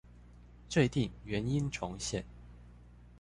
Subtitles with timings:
[0.67, 2.25] 這一定原音重現